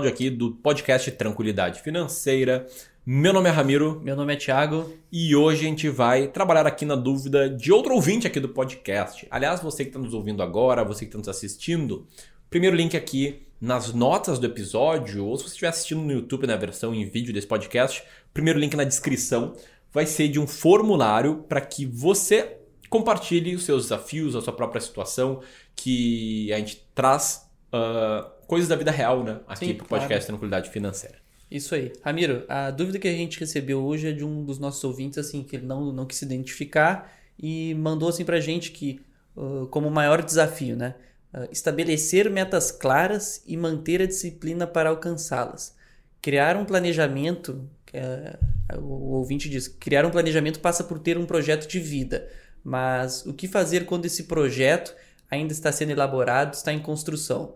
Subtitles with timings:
[0.00, 2.66] aqui do podcast Tranquilidade Financeira.
[3.04, 4.00] Meu nome é Ramiro.
[4.02, 4.90] Meu nome é Thiago.
[5.12, 9.26] E hoje a gente vai trabalhar aqui na dúvida de outro ouvinte aqui do podcast.
[9.30, 12.06] Aliás, você que está nos ouvindo agora, você que está nos assistindo,
[12.48, 16.56] primeiro link aqui nas notas do episódio, ou se você estiver assistindo no YouTube na
[16.56, 19.54] versão em vídeo desse podcast, primeiro link na descrição
[19.92, 22.56] vai ser de um formulário para que você
[22.88, 25.42] compartilhe os seus desafios, a sua própria situação,
[25.76, 29.40] que a gente traz uh, coisas da vida real, né?
[29.48, 30.26] Aqui para o podcast claro.
[30.26, 31.16] Tranquilidade Financeira.
[31.50, 31.90] Isso aí.
[32.04, 35.42] Ramiro, a dúvida que a gente recebeu hoje é de um dos nossos ouvintes, assim,
[35.42, 39.00] que ele não, não quis se identificar e mandou assim pra gente que,
[39.34, 40.96] uh, como maior desafio, né?
[41.32, 45.74] Uh, estabelecer metas claras e manter a disciplina para alcançá-las.
[46.20, 51.66] Criar um planejamento, uh, o ouvinte diz, criar um planejamento passa por ter um projeto
[51.66, 52.28] de vida,
[52.62, 54.94] mas o que fazer quando esse projeto
[55.30, 57.54] ainda está sendo elaborado, está em construção?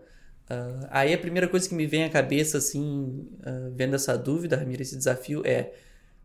[0.49, 4.55] Uh, aí a primeira coisa que me vem à cabeça, assim, uh, vendo essa dúvida,
[4.55, 5.73] Ramiro, esse desafio é: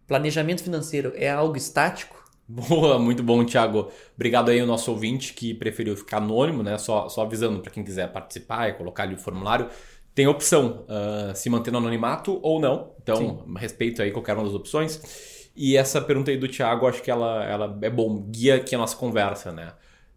[0.06, 2.22] planejamento financeiro é algo estático?
[2.46, 3.90] Boa, muito bom, Thiago.
[4.14, 6.76] Obrigado aí ao nosso ouvinte que preferiu ficar anônimo, né?
[6.76, 9.68] Só, só avisando para quem quiser participar e colocar ali o formulário.
[10.14, 12.92] Tem opção uh, se manter no anonimato ou não.
[13.02, 13.54] Então, Sim.
[13.56, 15.50] respeito aí qualquer uma das opções.
[15.56, 18.78] E essa pergunta aí do Thiago, acho que ela, ela é bom, guia aqui a
[18.78, 19.72] nossa conversa, né?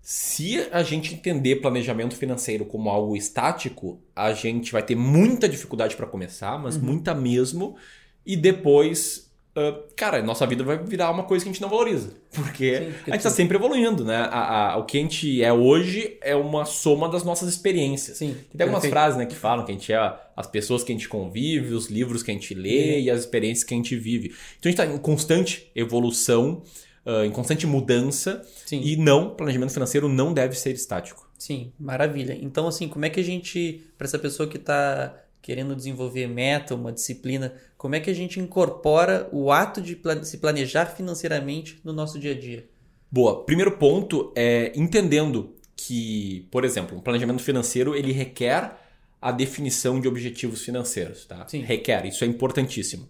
[0.07, 5.95] Se a gente entender planejamento financeiro como algo estático, a gente vai ter muita dificuldade
[5.95, 6.83] para começar, mas uhum.
[6.83, 7.75] muita mesmo.
[8.23, 9.25] E depois
[9.57, 12.09] Uh, cara, nossa vida vai virar uma coisa que a gente não valoriza.
[12.33, 14.17] Porque, Sim, porque a gente está sempre evoluindo, né?
[14.17, 18.17] A, a, o que a gente é hoje é uma soma das nossas experiências.
[18.17, 20.95] Sim, tem algumas frases né, que falam que a gente é as pessoas que a
[20.95, 24.35] gente convive, os livros que a gente lê e as experiências que a gente vive.
[24.59, 26.61] Então a gente está em constante evolução,
[27.05, 28.45] uh, em constante mudança.
[28.65, 28.81] Sim.
[28.83, 31.29] E não, planejamento financeiro não deve ser estático.
[31.37, 32.37] Sim, maravilha.
[32.41, 36.73] Então, assim, como é que a gente, para essa pessoa que está querendo desenvolver meta,
[36.73, 41.93] uma disciplina, como é que a gente incorpora o ato de se planejar financeiramente no
[41.93, 42.67] nosso dia a dia?
[43.11, 43.43] Boa.
[43.45, 48.75] Primeiro ponto é entendendo que, por exemplo, um planejamento financeiro ele requer
[49.21, 51.47] a definição de objetivos financeiros, tá?
[51.47, 51.61] Sim.
[51.61, 53.09] Requer, isso é importantíssimo.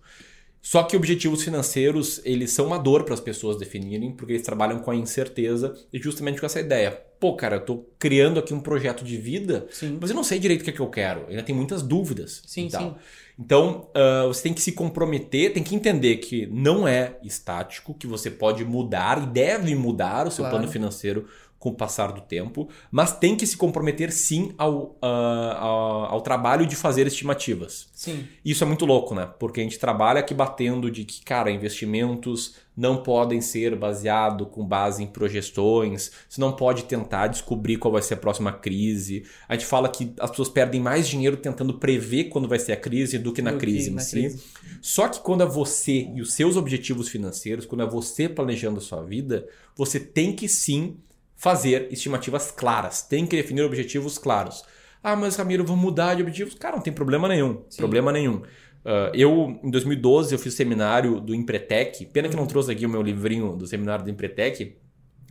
[0.65, 4.79] Só que objetivos financeiros, eles são uma dor para as pessoas definirem, porque eles trabalham
[4.79, 6.89] com a incerteza e justamente com essa ideia.
[7.19, 9.99] Pô, cara, eu tô criando aqui um projeto de vida, sim.
[10.01, 11.27] mas eu não sei direito o que, é que eu quero.
[11.29, 12.41] Ainda tem muitas dúvidas.
[12.47, 12.95] Sim, sim.
[13.37, 18.07] Então, uh, você tem que se comprometer, tem que entender que não é estático, que
[18.07, 20.57] você pode mudar e deve mudar o seu claro.
[20.57, 21.27] plano financeiro
[21.65, 26.21] com o passar do tempo, mas tem que se comprometer sim ao, uh, ao, ao,
[26.21, 27.87] trabalho de fazer estimativas.
[27.91, 28.27] Sim.
[28.45, 29.27] Isso é muito louco, né?
[29.39, 34.63] Porque a gente trabalha aqui batendo de que, cara, investimentos não podem ser baseados com
[34.63, 39.23] base em projeções, você não pode tentar descobrir qual vai ser a próxima crise.
[39.49, 42.77] A gente fala que as pessoas perdem mais dinheiro tentando prever quando vai ser a
[42.77, 44.11] crise do que na do crise que em na si.
[44.11, 44.43] Crise.
[44.81, 48.81] Só que quando é você e os seus objetivos financeiros, quando é você planejando a
[48.81, 50.97] sua vida, você tem que sim
[51.35, 54.63] fazer estimativas claras, tem que definir objetivos claros.
[55.03, 56.55] Ah, mas Ramiro, vou mudar de objetivos?
[56.55, 57.63] Cara, não tem problema nenhum.
[57.69, 57.77] Sim.
[57.77, 58.37] Problema nenhum.
[58.37, 62.05] Uh, eu, em 2012, eu fiz o seminário do Empretec.
[62.07, 64.77] Pena que não trouxe aqui o meu livrinho do seminário do Empretec.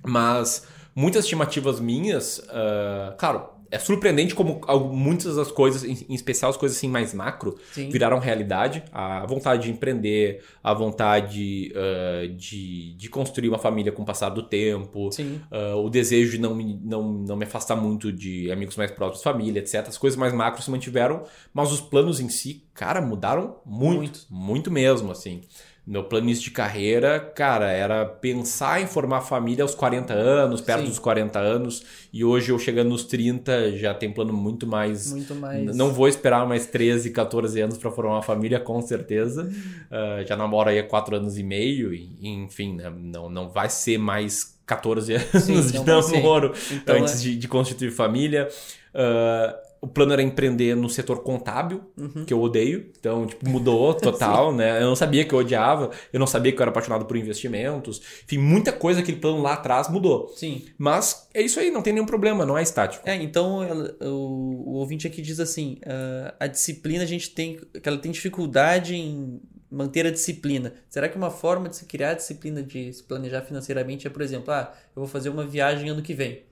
[0.06, 4.60] Mas muitas estimativas minhas, uh, claro, é surpreendente como
[4.92, 7.88] muitas das coisas, em especial as coisas assim mais macro, Sim.
[7.90, 8.84] viraram realidade.
[8.92, 14.28] A vontade de empreender, a vontade uh, de, de construir uma família com o passar
[14.28, 18.76] do tempo, uh, o desejo de não me, não, não me afastar muito de amigos
[18.76, 19.88] mais próximos, família, etc.
[19.88, 24.26] As coisas mais macro se mantiveram, mas os planos em si, cara, mudaram muito, muito,
[24.30, 25.40] muito mesmo, assim.
[25.86, 30.88] Meu plano de carreira, cara, era pensar em formar família aos 40 anos, perto Sim.
[30.88, 31.84] dos 40 anos.
[32.10, 35.12] E hoje eu chegando nos 30, já tem plano muito mais.
[35.12, 35.76] Muito mais.
[35.76, 39.46] Não vou esperar mais 13, 14 anos para formar uma família, com certeza.
[39.90, 42.90] Uh, já namoro aí há 4 anos e meio, e, enfim, né?
[42.96, 47.22] não, não vai ser mais 14 anos Sim, de namoro então, antes é...
[47.24, 48.48] de, de, constituir família.
[48.94, 52.24] Uh, o plano era empreender no setor contábil, uhum.
[52.24, 52.90] que eu odeio.
[52.98, 54.80] Então, tipo, mudou total, né?
[54.80, 58.00] Eu não sabia que eu odiava, eu não sabia que eu era apaixonado por investimentos.
[58.24, 60.32] Enfim, muita coisa aquele plano lá atrás mudou.
[60.34, 60.64] Sim.
[60.78, 63.06] Mas é isso aí, não tem nenhum problema, não é estático.
[63.06, 63.58] É, então
[64.00, 67.60] o, o ouvinte aqui diz assim: uh, a disciplina a gente tem.
[67.82, 69.38] que ela tem dificuldade em
[69.70, 70.72] manter a disciplina.
[70.88, 74.22] Será que uma forma de se criar a disciplina de se planejar financeiramente é, por
[74.22, 76.42] exemplo, ah, eu vou fazer uma viagem ano que vem.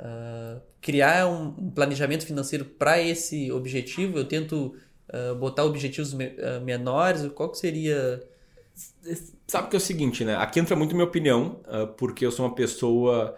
[0.00, 4.74] Uh, criar um, um, planejamento financeiro para esse objetivo, eu tento
[5.08, 8.22] uh, botar objetivos me, uh, menores, qual que seria...
[9.46, 10.34] Sabe que é o seguinte, né?
[10.36, 11.60] Aqui entra muito minha opinião,
[11.98, 13.36] porque eu sou uma pessoa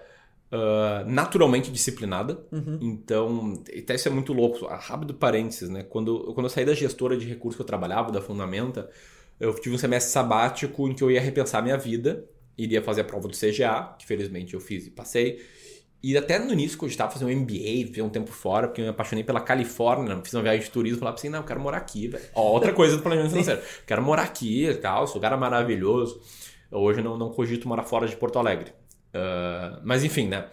[1.06, 2.78] naturalmente disciplinada, uhum.
[2.80, 5.82] então, até isso é muito louco, rápido parênteses, né?
[5.82, 8.88] Quando, quando eu saí da gestora de recursos que eu trabalhava, da Fundamenta,
[9.40, 12.24] eu tive um semestre sabático em que eu ia repensar minha vida,
[12.56, 15.44] iria fazer a prova do CGA, que felizmente eu fiz e passei,
[16.04, 18.84] e até no início, eu estava fazendo um MBA, fiquei um tempo fora, porque eu
[18.84, 21.78] me apaixonei pela Califórnia, fiz uma viagem de turismo, falava assim, não, eu quero morar
[21.78, 22.22] aqui, velho.
[22.34, 23.62] Outra coisa do planejamento financeiro.
[23.86, 26.20] Quero morar aqui e tal, esse lugar é maravilhoso.
[26.70, 28.70] Hoje eu não, não cogito morar fora de Porto Alegre.
[29.14, 30.48] Uh, mas enfim, né?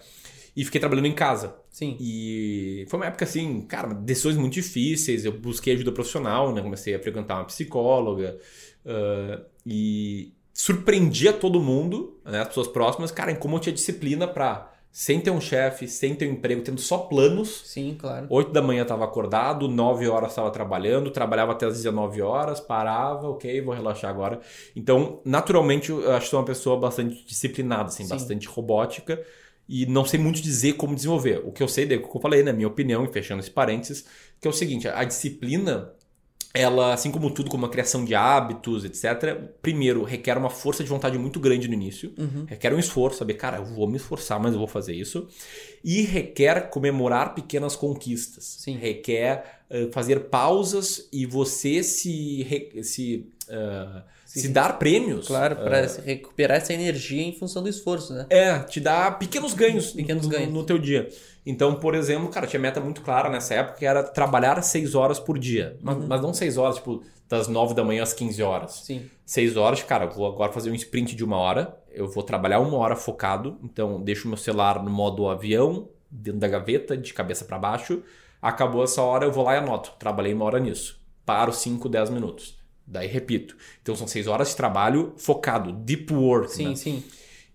[0.56, 1.54] E fiquei trabalhando em casa.
[1.68, 1.98] Sim.
[2.00, 5.26] E foi uma época assim, cara, decisões muito difíceis.
[5.26, 6.62] Eu busquei ajuda profissional, né?
[6.62, 8.38] Comecei a frequentar uma psicóloga.
[8.86, 12.40] Uh, e surpreendia todo mundo, né?
[12.40, 16.14] As pessoas próximas, cara, em como eu tinha disciplina para sem ter um chefe, sem
[16.14, 17.62] ter um emprego, tendo só planos.
[17.64, 18.26] Sim, claro.
[18.28, 23.26] 8 da manhã estava acordado, 9 horas estava trabalhando, trabalhava até as 19 horas, parava,
[23.30, 24.38] ok, vou relaxar agora.
[24.76, 29.24] Então, naturalmente, eu acho que sou uma pessoa bastante disciplinada, assim, bastante robótica.
[29.66, 31.40] E não sei muito dizer como desenvolver.
[31.42, 33.40] O que eu sei, é o que eu falei, na né, minha opinião, e fechando
[33.40, 34.04] esse parênteses,
[34.38, 35.94] que é o seguinte: a disciplina
[36.54, 40.90] ela, assim como tudo, como a criação de hábitos, etc., primeiro, requer uma força de
[40.90, 42.12] vontade muito grande no início.
[42.18, 42.44] Uhum.
[42.46, 45.26] Requer um esforço, saber, cara, eu vou me esforçar, mas eu vou fazer isso.
[45.82, 48.44] E requer comemorar pequenas conquistas.
[48.60, 48.76] Sim.
[48.76, 52.46] Requer uh, fazer pausas e você se,
[52.82, 54.02] se uh,
[54.40, 55.26] se dar prêmios.
[55.26, 58.26] Claro, para uh, recuperar essa energia em função do esforço, né?
[58.30, 60.52] É, te dá pequenos ganhos, pequenos no, ganhos.
[60.52, 61.08] no teu dia.
[61.44, 65.18] Então, por exemplo, cara, tinha meta muito clara nessa época que era trabalhar 6 horas
[65.18, 65.76] por dia.
[65.82, 66.06] Mas, uhum.
[66.08, 68.72] mas não 6 horas, tipo, das 9 da manhã às 15 horas.
[68.84, 69.10] Sim.
[69.26, 71.76] 6 horas, cara, eu vou agora fazer um sprint de uma hora.
[71.90, 73.58] Eu vou trabalhar uma hora focado.
[73.62, 78.02] Então, deixo meu celular no modo avião, dentro da gaveta, de cabeça para baixo.
[78.40, 79.92] Acabou essa hora, eu vou lá e anoto.
[79.98, 81.00] Trabalhei uma hora nisso.
[81.26, 82.61] Paro 5, 10 minutos.
[82.92, 83.56] Daí repito.
[83.80, 86.52] Então são seis horas de trabalho focado, deep work.
[86.52, 86.76] Sim, né?
[86.76, 87.02] sim.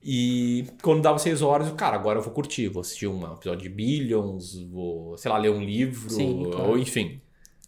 [0.04, 3.64] E quando dava seis horas, eu, cara, agora eu vou curtir, vou assistir um episódio
[3.64, 6.72] de Billions, vou, sei lá, ler um livro, sim, claro.
[6.72, 7.22] ou enfim.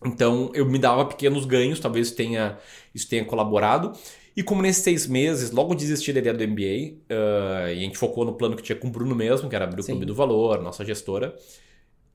[0.05, 2.57] Então eu me dava pequenos ganhos, talvez tenha,
[2.93, 3.93] isso tenha colaborado.
[4.35, 7.81] E como nesses seis meses, logo desisti da ideia do MBA, uh, ah, e a
[7.81, 10.05] gente focou no plano que tinha com o Bruno mesmo, que era abrir o Clube
[10.05, 11.35] do Valor, nossa gestora.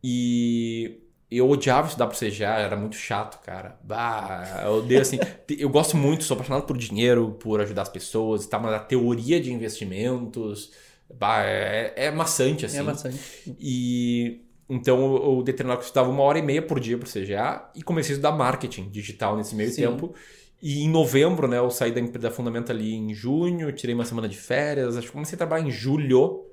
[0.03, 1.04] E
[1.37, 3.79] eu odiava estudar pro CGA, era muito chato, cara.
[3.83, 5.19] Bah, eu odeio assim.
[5.59, 8.59] eu gosto muito, sou apaixonado por dinheiro, por ajudar as pessoas, tá?
[8.59, 10.73] mas a teoria de investimentos
[11.13, 12.79] bah, é, é maçante, assim.
[12.79, 13.19] É maçante.
[13.59, 17.71] E então eu, determinava que eu estudava uma hora e meia por dia pro CGA
[17.75, 19.83] e comecei a estudar marketing digital nesse meio Sim.
[19.83, 20.15] tempo.
[20.63, 24.29] E em novembro, né, eu saí da, da Fundamenta ali em junho, tirei uma semana
[24.29, 26.47] de férias, acho que comecei a trabalhar em julho.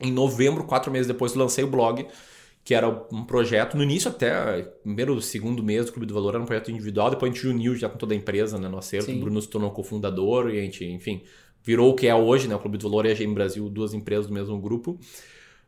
[0.00, 2.06] Em novembro, quatro meses depois, lancei o blog
[2.62, 6.42] que era um projeto, no início até, primeiro, segundo mês do Clube do Valor era
[6.42, 9.10] um projeto individual, depois a gente uniu já com toda a empresa, né, no acerto,
[9.10, 11.22] o Bruno se tornou cofundador e a gente, enfim,
[11.62, 13.94] virou o que é hoje, né, o Clube do Valor e a GM Brasil, duas
[13.94, 14.98] empresas do mesmo grupo.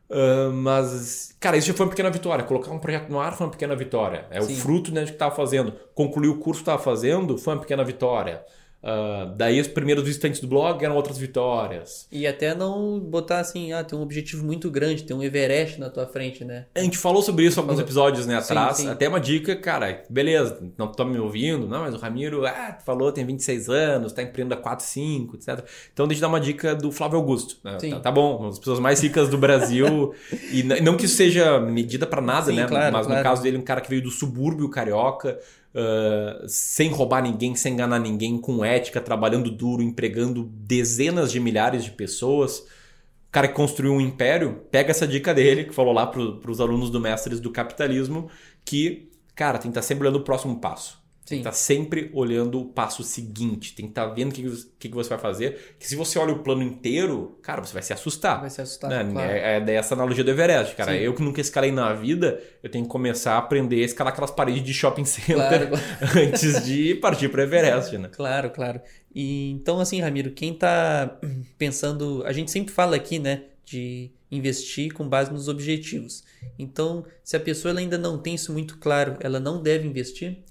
[0.09, 2.43] Uh, mas, cara, isso já foi uma pequena vitória.
[2.43, 4.27] Colocar um projeto no ar foi uma pequena vitória.
[4.29, 4.53] É Sim.
[4.53, 5.73] o fruto né, do que estava fazendo.
[5.95, 8.43] Concluir o curso que estava fazendo foi uma pequena vitória.
[8.83, 12.05] Uh, daí os primeiros visitantes do blog eram outras vitórias.
[12.11, 15.89] E até não botar assim, ah, tem um objetivo muito grande, tem um Everest na
[15.89, 16.65] tua frente, né?
[16.75, 18.77] A gente falou sobre isso alguns episódios né, atrás.
[18.77, 18.89] Sim, sim.
[18.89, 23.09] Até uma dica, cara, beleza, não tô me ouvindo, não, mas o Ramiro, ah, falou,
[23.09, 25.65] tem 26 anos, tá empreendendo há 4, 5, etc.
[25.93, 27.57] Então deixa eu dar uma dica do Flávio Augusto.
[27.63, 27.77] Né?
[27.77, 30.13] Tá, tá, bom, as pessoas mais ricas do Brasil.
[30.51, 32.67] e não que isso seja medida para nada, sim, né?
[32.67, 33.21] Claro, mas claro.
[33.21, 35.39] no caso dele, um cara que veio do subúrbio carioca
[35.73, 41.83] uh, sem roubar ninguém, sem enganar ninguém, com ética, trabalhando duro, empregando dezenas de milhares
[41.83, 42.59] de pessoas.
[42.59, 46.61] O cara que construiu um império, pega essa dica dele, que falou lá para os
[46.61, 48.29] alunos do Mestres do Capitalismo,
[48.63, 51.02] que, cara, tem que estar sempre olhando o próximo passo.
[51.25, 54.33] Tem que estar tá sempre olhando o passo seguinte, tem que estar tá vendo o
[54.33, 54.43] que,
[54.77, 55.75] que, que, você vai fazer.
[55.79, 58.41] Que se você olha o plano inteiro, cara, você vai se assustar.
[58.41, 58.89] Vai se assustar.
[58.89, 59.09] Né?
[59.09, 59.31] Claro.
[59.31, 60.91] É, é dessa analogia do Everest, cara.
[60.91, 60.97] Sim.
[60.97, 64.31] Eu que nunca escalei na vida, eu tenho que começar a aprender a escalar aquelas
[64.31, 65.83] paredes de shopping center claro.
[66.19, 68.09] antes de partir para o Everest, né?
[68.11, 68.81] Claro, claro.
[69.15, 71.19] E então, assim, Ramiro, quem está
[71.57, 72.21] pensando.
[72.25, 73.43] A gente sempre fala aqui, né?
[73.65, 76.23] de investir com base nos objetivos.
[76.59, 80.43] Então, se a pessoa ainda não tem isso muito claro, ela não deve investir?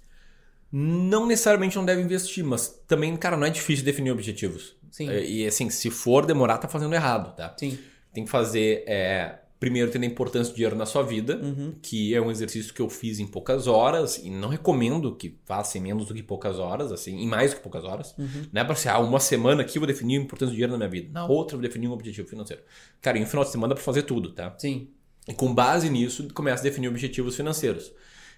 [0.73, 4.75] Não necessariamente não deve investir, mas também, cara, não é difícil definir objetivos.
[4.91, 5.09] Sim.
[5.11, 7.55] É, e assim, se for demorar, tá fazendo errado, tá?
[7.59, 7.79] Sim.
[8.13, 11.75] Tem que fazer, é, primeiro, tendo a importância do dinheiro na sua vida, Uhum.
[11.81, 15.77] que é um exercício que eu fiz em poucas horas, e não recomendo que faça
[15.79, 18.15] em menos do que poucas horas, assim, em mais do que poucas horas.
[18.19, 18.47] Uhum.
[18.53, 20.73] Não é pra ser, ah, uma semana aqui eu vou definir a importância do dinheiro
[20.73, 21.09] na minha vida.
[21.13, 22.63] Na outra eu vou definir um objetivo financeiro.
[23.01, 24.55] Cara, em um final de semana dá pra fazer tudo, tá?
[24.59, 24.89] Sim.
[25.29, 27.93] E com base nisso, começa a definir objetivos financeiros.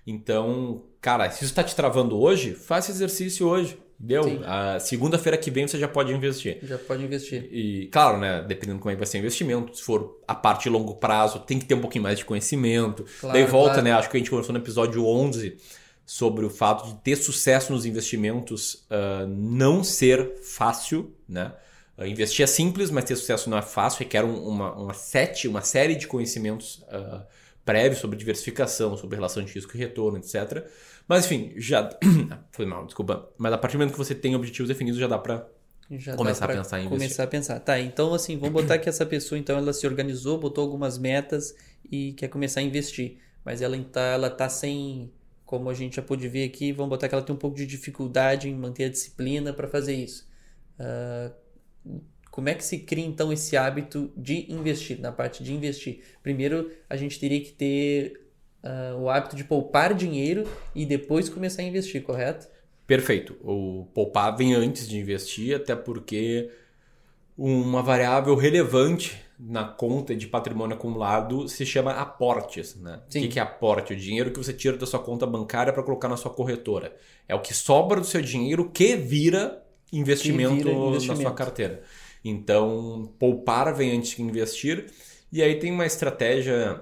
[0.07, 3.79] Então, cara, se isso está te travando hoje, faça exercício hoje.
[4.25, 4.41] Sim.
[4.45, 6.59] A segunda-feira que vem você já pode investir.
[6.63, 7.49] Já pode investir.
[7.51, 8.45] E, claro, né?
[8.47, 10.97] Dependendo de como é que vai ser o investimento, se for a parte de longo
[10.97, 13.05] prazo, tem que ter um pouquinho mais de conhecimento.
[13.21, 13.83] Claro, Daí volta, claro.
[13.85, 13.93] né?
[13.93, 15.57] Acho que a gente conversou no episódio 11
[16.05, 21.53] sobre o fato de ter sucesso nos investimentos ah, não ser fácil, né?
[21.97, 25.49] Ah, investir é simples, mas ter sucesso não é fácil, requer um- uma, uma, sete,
[25.49, 27.23] uma série de conhecimentos ah,
[27.65, 30.67] prévios sobre diversificação, sobre relação de risco e retorno, etc.
[31.09, 31.91] Mas enfim, já.
[32.53, 33.29] Foi mal, desculpa.
[33.39, 35.47] Mas a partir do momento que você tem objetivos definidos, já dá pra.
[35.91, 36.99] Já dá Começar a pensar em investir.
[36.99, 37.61] Começar a pensar.
[37.61, 41.55] Tá, então assim, vamos botar que essa pessoa, então, ela se organizou, botou algumas metas
[41.91, 43.19] e quer começar a investir.
[43.45, 45.13] Mas ela tá, ela tá sem,
[45.45, 47.67] como a gente já pôde ver aqui, vamos botar que ela tem um pouco de
[47.67, 50.27] dificuldade em manter a disciplina para fazer isso.
[50.79, 51.31] Ah,
[52.35, 56.01] como é que se cria então esse hábito de investir, na parte de investir?
[56.21, 58.29] Primeiro, a gente teria que ter
[58.61, 60.43] ah, o hábito de poupar dinheiro
[60.75, 62.49] e depois começar a investir, correto?
[62.89, 63.37] Perfeito.
[63.41, 66.51] O poupar vem antes de investir, até porque
[67.39, 73.01] uma variável relevante na conta de patrimônio acumulado se chama aportes, né?
[73.09, 73.21] Sim.
[73.21, 73.93] O que que é aporte?
[73.93, 76.97] O dinheiro que você tira da sua conta bancária para colocar na sua corretora.
[77.29, 81.23] É o que sobra do seu dinheiro que vira investimento, vira na investimento.
[81.23, 81.81] sua carteira.
[82.25, 84.87] Então, poupar vem antes de investir.
[85.31, 86.81] E aí tem uma estratégia.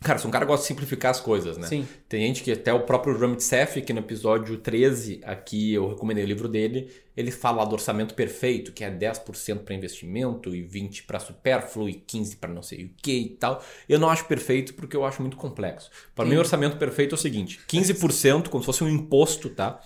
[0.00, 1.66] Cara, se um cara gosta de simplificar as coisas, né?
[1.66, 1.88] Sim.
[2.08, 6.24] Tem gente que até o próprio Ramit Seff, que no episódio 13, aqui eu recomendei
[6.24, 10.62] o livro dele, ele fala lá do orçamento perfeito, que é 10% para investimento e
[10.62, 13.64] 20% para supérfluo e 15% para não sei o que e tal.
[13.88, 15.90] Eu não acho perfeito porque eu acho muito complexo.
[16.14, 19.80] Para mim, o orçamento perfeito é o seguinte: 15%, como se fosse um imposto, tá?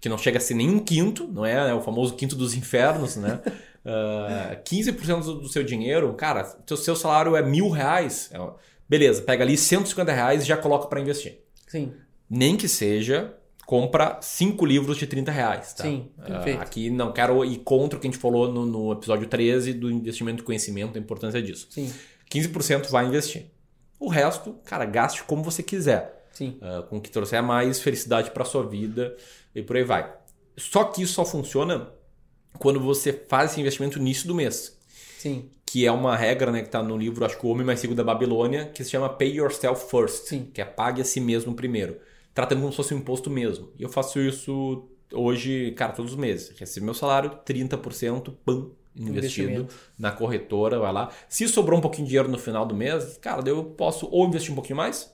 [0.00, 1.70] Que não chega a ser nem um quinto, não é?
[1.70, 3.40] É o famoso quinto dos infernos, né?
[3.86, 8.38] Ah, 15% do do seu dinheiro, cara, se o seu salário é mil reais, é-
[8.88, 11.38] beleza, pega ali 150 reais e já coloca para investir
[11.68, 11.92] Sim.
[12.28, 13.34] nem que seja
[13.66, 15.72] compra cinco livros de 30 reais.
[15.72, 15.84] Tá?
[15.84, 16.60] Sim, Ah, perfeito.
[16.60, 19.90] aqui não quero ir contra o que a gente falou no, no episódio 13 do
[19.90, 21.66] investimento de conhecimento, a importância disso.
[21.70, 21.90] Sim.
[22.30, 23.46] 15% vai investir.
[23.98, 26.26] O resto, cara, gaste como você quiser.
[26.32, 26.58] Sim.
[26.60, 29.16] ah, com o que trouxer mais felicidade para sua vida
[29.54, 30.12] e por aí vai.
[30.58, 31.88] Só que isso só funciona
[32.58, 34.76] quando você faz esse investimento no início do mês
[35.18, 35.48] Sim.
[35.64, 37.94] que é uma regra né, que está no livro, acho que O Homem Mais Rico
[37.94, 40.50] da Babilônia, que se chama Pay Yourself First, Sim.
[40.52, 41.96] que é pague a si mesmo primeiro.
[42.34, 43.70] Tratando como se fosse um imposto mesmo.
[43.78, 46.52] E eu faço isso hoje, cara, todos os meses.
[46.58, 49.68] Recebo meu salário, 30%, pam, investido
[49.98, 51.10] na corretora, vai lá.
[51.28, 54.26] Se sobrou um pouquinho de dinheiro no final do mês, cara, daí eu posso ou
[54.26, 55.12] investir um pouquinho mais,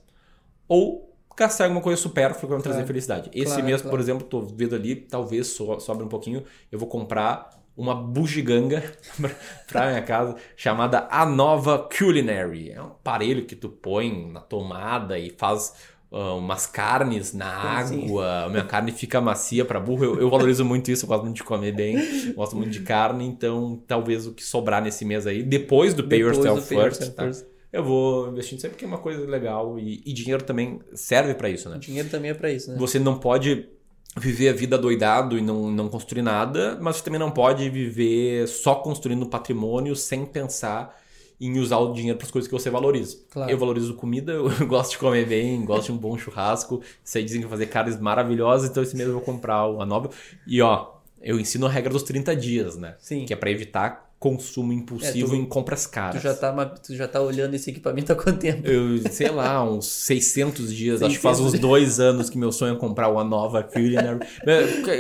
[0.69, 1.10] ou
[1.41, 2.87] gastar alguma coisa supérflua que vai me trazer Claro.
[2.87, 3.31] felicidade.
[3.33, 3.91] Esse Claro, mês, claro.
[3.97, 8.83] por exemplo, tô vendo ali, talvez so- sobre um pouquinho, eu vou comprar uma bugiganga
[9.67, 12.73] pra minha casa chamada A Nova Culinary.
[12.73, 15.73] É um aparelho que tu põe na tomada e faz
[16.13, 18.49] ah, umas carnes na água.
[18.51, 20.05] Minha carne fica macia pra burro.
[20.05, 21.97] Eu, eu valorizo muito isso, eu gosto muito de comer bem,
[22.35, 26.19] gosto muito de carne, então talvez o que sobrar nesse mês aí, depois do Pay
[26.19, 27.25] Depois do Yourself Pay First, Yourself tá?
[27.25, 27.47] First.
[27.73, 31.49] Eu vou investindo sempre porque é uma coisa legal e, e dinheiro também serve pra
[31.49, 31.77] isso, né?
[31.77, 32.77] O dinheiro também é para isso, né?
[32.79, 33.69] Você não pode
[34.17, 38.49] viver a vida doidado e não, não construir nada, mas você também não pode viver
[38.49, 40.99] só construindo patrimônio sem pensar
[41.41, 43.17] em usar o dinheiro para as coisas que você valoriza.
[43.31, 43.51] Claro.
[43.51, 46.83] Eu valorizo comida, eu gosto de comer bem, gosto de um bom churrasco.
[47.05, 50.11] Sei dizem que vou fazer carnes maravilhosas, então esse mês eu vou comprar uma nova.
[50.47, 52.97] E ó, eu ensino a regra dos 30 dias, né?
[52.99, 53.25] Sim.
[53.25, 56.21] Que é para evitar consumo impulsivo É, tu- em compras caras.
[56.21, 58.69] Tu já, tá, tu já tá olhando esse equipamento há quanto tempo?
[58.69, 61.03] Eu, sei lá, uns 600 dias.
[61.03, 64.19] Acho que faz 600 uns dois anos que meu sonho é comprar uma nova Culinary.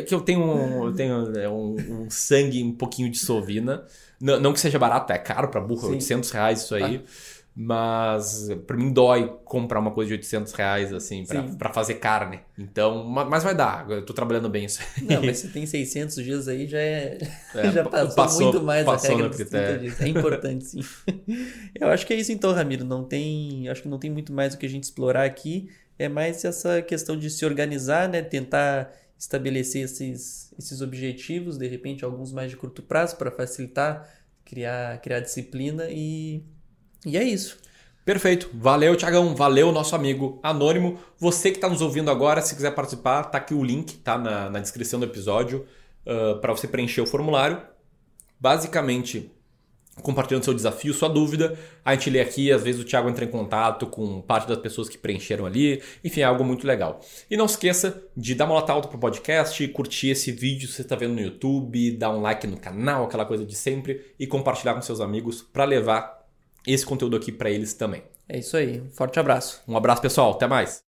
[0.06, 3.84] Que eu tenho, um, eu tenho é, um, um sangue um pouquinho de sovina.
[4.18, 5.86] Não, não que seja barato, é caro pra burro, Sim.
[5.88, 5.90] Ah.
[5.92, 7.02] 800 reais isso aí.
[7.54, 11.24] Mas pra mim dói comprar uma coisa de 800 reais, assim,
[11.58, 12.40] pra fazer carne.
[12.56, 15.04] Então, ma- mas vai dar, eu tô trabalhando bem isso aí.
[15.04, 17.18] Não, mas se tem 600 dias aí, já é.
[17.54, 19.78] É, já pa- passou, passou- muito mais passou a regra no dos critério.
[19.80, 20.00] 30 dias.
[20.00, 20.80] É importante, sim.
[21.78, 22.84] Eu acho que é isso então, Ramiro.
[22.84, 23.68] Não tem.
[23.68, 25.68] Acho que não tem muito mais o que a gente explorar aqui.
[25.98, 28.22] É mais essa questão de se organizar, né?
[28.22, 34.08] Tentar estabelecer esses, esses objetivos, de repente, alguns mais de curto prazo, para facilitar,
[34.46, 36.42] criar, criar disciplina e
[37.04, 37.58] E é isso.
[38.04, 38.50] Perfeito.
[38.54, 39.34] Valeu, Tiagão.
[39.34, 40.98] Valeu, nosso amigo anônimo.
[41.18, 44.50] Você que está nos ouvindo agora, se quiser participar, tá aqui o link, tá na,
[44.50, 45.66] na descrição do episódio,
[46.06, 47.62] uh, para você preencher o formulário.
[48.38, 49.30] Basicamente,
[50.00, 51.58] compartilhando seu desafio, sua dúvida.
[51.84, 54.88] A gente lê aqui, às vezes o Thiago entra em contato com parte das pessoas
[54.88, 55.82] que preencheram ali.
[56.02, 57.00] Enfim, é algo muito legal.
[57.30, 60.82] E não esqueça de dar uma nota alta pro podcast, curtir esse vídeo se você
[60.82, 64.74] está vendo no YouTube, dar um like no canal, aquela coisa de sempre, e compartilhar
[64.74, 66.19] com seus amigos para levar
[66.66, 68.02] esse conteúdo aqui para eles também.
[68.28, 68.80] É isso aí.
[68.80, 69.62] Um forte abraço.
[69.66, 70.32] Um abraço, pessoal.
[70.32, 70.89] Até mais.